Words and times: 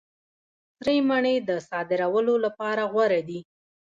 سرې 0.79 0.95
مڼې 1.09 1.35
د 1.49 1.51
صادرولو 1.69 2.35
لپاره 2.45 2.83
غوره 2.93 3.21
دي. 3.29 3.39